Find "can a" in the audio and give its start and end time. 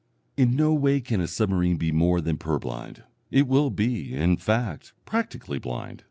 0.99-1.27